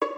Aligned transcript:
Hei, 0.00 0.12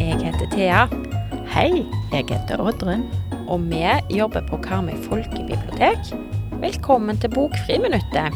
jeg 0.00 0.20
heter 0.22 0.46
Thea, 0.52 0.86
Hei, 1.46 1.86
jeg 2.12 2.24
heter 2.28 2.60
Oddrun. 2.60 3.02
og 3.48 3.60
vi 3.60 3.82
jobber 4.16 4.46
på 4.46 4.56
Karmøy 4.62 4.94
folkebibliotek. 5.08 5.98
Velkommen 6.60 7.18
til 7.18 7.34
Bokfriminuttet. 7.34 8.30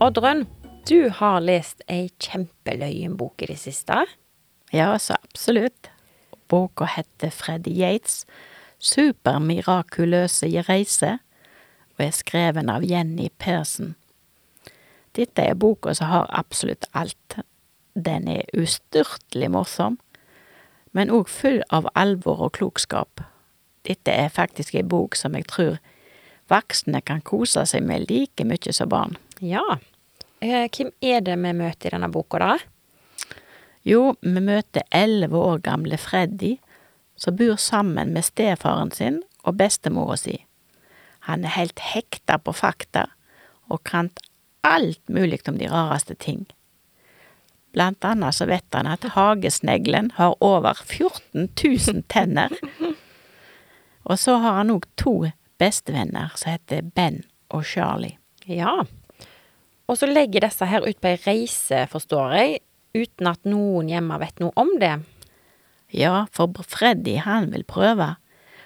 Oddrun, 0.00 0.46
du 0.90 1.08
har 1.08 1.38
lest 1.40 1.86
ei 1.86 2.08
kjempeløyen 2.18 3.16
bok 3.16 3.42
i 3.42 3.46
det 3.46 3.58
siste. 3.62 4.02
Ja, 4.72 4.98
så 4.98 5.14
absolutt. 5.22 5.91
Boka 6.52 6.86
heter 6.98 7.32
Freddy 7.32 7.72
Yates' 7.80 8.26
Supermirakuløse 8.82 10.48
reise 10.66 11.16
og 11.94 12.02
er 12.02 12.14
skreven 12.16 12.70
av 12.72 12.84
Jenny 12.84 13.28
Persen. 13.38 13.94
Dette 15.16 15.44
er 15.44 15.54
boka 15.54 15.94
som 15.94 16.10
har 16.10 16.30
absolutt 16.34 16.88
alt. 16.96 17.38
Den 17.94 18.26
er 18.28 18.48
ustyrtelig 18.56 19.50
morsom, 19.52 19.98
men 20.92 21.12
òg 21.12 21.28
full 21.30 21.60
av 21.70 21.88
alvor 21.94 22.40
og 22.48 22.54
klokskap. 22.58 23.22
Dette 23.86 24.12
er 24.12 24.32
faktisk 24.32 24.74
ei 24.74 24.82
bok 24.82 25.16
som 25.18 25.36
jeg 25.36 25.46
tror 25.52 25.78
voksne 26.52 27.00
kan 27.06 27.22
kose 27.24 27.64
seg 27.68 27.84
med 27.86 28.08
like 28.10 28.44
mye 28.48 28.74
som 28.74 28.90
barn. 28.92 29.16
Ja. 29.40 29.64
Eh, 30.42 30.68
hvem 30.68 30.90
er 31.00 31.22
det 31.22 31.38
vi 31.38 31.52
møter 31.54 31.88
i 31.88 31.94
denne 31.94 32.10
boka, 32.12 32.40
da? 32.42 32.56
Jo, 33.82 34.14
vi 34.20 34.40
møter 34.40 34.86
elleve 34.94 35.38
år 35.38 35.58
gamle 35.64 35.98
Freddy, 35.98 36.56
som 37.16 37.36
bor 37.36 37.58
sammen 37.58 38.12
med 38.14 38.26
stefaren 38.26 38.92
sin 38.94 39.20
og 39.42 39.58
bestemora 39.58 40.16
si. 40.18 40.36
Han 41.26 41.44
er 41.44 41.56
helt 41.56 41.82
hekta 41.92 42.38
på 42.38 42.54
fakta, 42.54 43.08
og 43.70 43.82
kan 43.86 44.10
alt 44.62 45.02
mulig 45.08 45.40
om 45.48 45.58
de 45.58 45.70
rareste 45.70 46.14
ting. 46.14 46.46
Blant 47.72 48.04
annet 48.04 48.36
så 48.36 48.46
vet 48.46 48.66
han 48.74 48.90
at 48.90 49.06
hagesneglen 49.14 50.12
har 50.18 50.36
over 50.44 50.76
14 50.84 51.48
000 51.56 52.02
tenner. 52.12 52.52
Og 54.04 54.18
så 54.18 54.36
har 54.42 54.58
han 54.60 54.74
òg 54.74 54.86
to 55.00 55.14
bestevenner 55.62 56.34
som 56.36 56.52
heter 56.52 56.82
Ben 56.82 57.22
og 57.54 57.64
Charlie. 57.64 58.18
Ja. 58.46 58.82
Og 59.88 59.98
så 59.98 60.08
legger 60.10 60.44
disse 60.44 60.66
her 60.68 60.84
ut 60.84 61.00
på 61.00 61.12
ei 61.14 61.20
reise, 61.24 61.86
forstår 61.90 62.36
jeg, 62.36 62.60
uten 62.94 63.28
at 63.30 63.44
noen 63.48 63.88
hjemme 63.90 64.18
vet 64.20 64.40
noe 64.42 64.52
om 64.58 64.74
det. 64.80 64.98
Ja, 65.92 66.26
for 66.32 66.52
Freddy 66.64 67.18
han 67.20 67.50
vil 67.52 67.64
prøve 67.68 68.14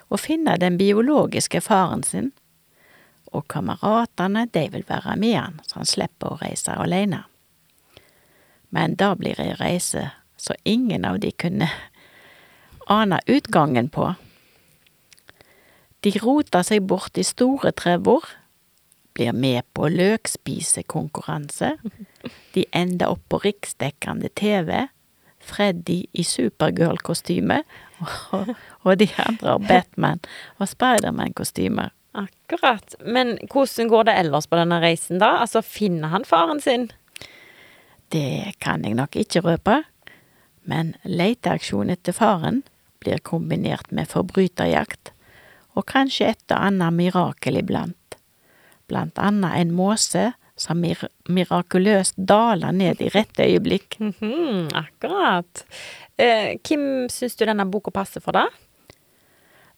å 0.09 0.19
finne 0.21 0.55
den 0.63 0.79
biologiske 0.79 1.61
faren 1.65 2.05
sin, 2.07 2.31
og 3.35 3.49
kameratene 3.51 4.47
de 4.55 4.69
vil 4.73 4.87
være 4.87 5.17
med 5.19 5.35
han, 5.35 5.59
så 5.67 5.81
han 5.81 5.91
slipper 5.91 6.35
å 6.35 6.41
reise 6.41 6.77
alene. 6.79 7.25
Men 8.71 8.95
da 8.99 9.15
blir 9.19 9.39
ei 9.43 9.55
reise 9.59 10.11
så 10.37 10.55
ingen 10.65 11.05
av 11.05 11.19
de 11.21 11.33
kunne 11.33 11.69
ane 12.99 13.21
utgangen 13.27 13.91
på. 13.91 14.13
De 16.07 16.13
roter 16.23 16.63
seg 16.63 16.87
bort 16.87 17.19
i 17.19 17.25
store 17.27 17.73
trevor, 17.75 18.23
blir 19.17 19.33
med 19.33 19.65
på 19.75 19.89
løkspisekonkurranse, 19.91 21.75
de 22.57 22.65
ender 22.73 23.13
opp 23.13 23.25
på 23.29 23.43
riksdekkende 23.45 24.31
TV, 24.39 24.87
Freddy 25.47 26.01
i 26.17 26.25
Supergirl-kostyme, 26.27 27.61
og, 28.35 28.55
og 28.83 28.97
de 28.99 29.09
andre 29.23 29.53
har 29.53 29.67
Batman 29.69 30.23
og 30.59 30.71
Spiderman-kostymer. 30.73 31.93
Akkurat. 32.17 32.97
Men 33.05 33.37
hvordan 33.53 33.91
går 33.93 34.09
det 34.09 34.15
ellers 34.23 34.49
på 34.49 34.57
denne 34.57 34.81
reisen, 34.81 35.21
da? 35.21 35.37
Altså, 35.45 35.61
finner 35.61 36.15
han 36.15 36.25
faren 36.25 36.63
sin? 36.65 36.89
Det 38.13 38.57
kan 38.65 38.87
jeg 38.87 38.97
nok 38.97 39.19
ikke 39.21 39.45
røpe, 39.45 39.83
men 40.65 40.95
leteaksjonen 41.05 41.93
etter 41.95 42.17
faren 42.17 42.63
blir 43.05 43.21
kombinert 43.21 43.93
med 43.95 44.09
forbryterjakt, 44.09 45.13
og 45.77 45.85
kanskje 45.93 46.33
et 46.33 46.55
og 46.55 46.57
annet 46.71 46.97
mirakel 46.97 47.61
iblant. 47.61 48.17
Blant 48.89 49.19
annet 49.21 49.61
en 49.61 49.75
måse 49.77 50.31
som 50.57 50.81
mir 50.81 51.01
mirakuløst 51.29 52.17
daler 52.17 52.73
ned 52.73 53.03
i 53.05 53.11
rette 53.13 53.45
øyeblikk. 53.45 53.99
Mhm, 54.01 54.69
akkurat. 54.75 55.65
Eh, 56.19 56.57
hvem 56.65 57.09
syns 57.13 57.37
du 57.37 57.45
denne 57.45 57.69
boka 57.69 57.91
passer 57.91 58.21
for, 58.25 58.33
da? 58.33 58.47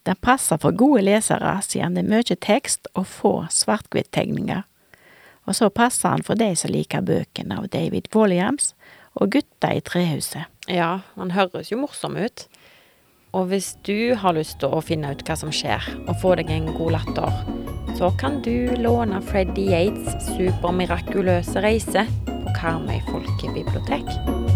Den 0.06 0.16
passer 0.22 0.56
for 0.56 0.72
gode 0.72 1.02
lesere, 1.02 1.58
siden 1.62 1.98
det 1.98 2.04
er 2.04 2.12
mye 2.14 2.36
tekst 2.40 2.88
og 2.94 3.06
få 3.06 3.32
svart-hvitt-tegninger. 3.50 4.62
Og 5.48 5.56
så 5.56 5.68
passer 5.68 6.08
han 6.08 6.22
for 6.22 6.38
de 6.38 6.54
som 6.56 6.70
liker 6.72 7.04
bøkene 7.04 7.58
av 7.58 7.68
David 7.72 8.08
Walliams 8.14 8.74
og 9.14 9.32
Gutta 9.32 9.72
i 9.74 9.80
trehuset. 9.80 10.46
Ja, 10.68 11.00
han 11.16 11.32
høres 11.32 11.72
jo 11.72 11.80
morsom 11.80 12.16
ut. 12.16 12.46
Og 13.36 13.50
hvis 13.50 13.74
du 13.84 14.14
har 14.16 14.36
lyst 14.36 14.60
til 14.62 14.72
å 14.72 14.84
finne 14.84 15.12
ut 15.12 15.24
hva 15.28 15.36
som 15.36 15.52
skjer, 15.52 15.84
og 16.06 16.16
få 16.22 16.36
deg 16.40 16.52
en 16.52 16.72
god 16.76 16.96
latter, 16.96 17.67
så 17.98 18.10
kan 18.10 18.42
du 18.42 18.76
låne 18.78 19.18
Freddy 19.22 19.64
Yates' 19.72 20.28
supermirakuløse 20.36 21.62
reise 21.64 22.06
på 22.28 22.54
Karmøy 22.60 23.00
folkebibliotek. 23.10 24.47